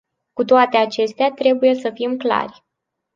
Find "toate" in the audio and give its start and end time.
0.43-0.77